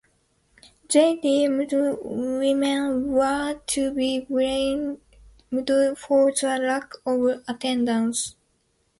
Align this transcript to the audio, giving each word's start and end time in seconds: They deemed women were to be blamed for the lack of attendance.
They 0.91 1.17
deemed 1.17 1.71
women 1.73 3.11
were 3.11 3.59
to 3.67 3.93
be 3.93 4.21
blamed 4.21 4.97
for 5.95 6.31
the 6.31 6.57
lack 6.59 6.93
of 7.05 7.43
attendance. 7.47 8.35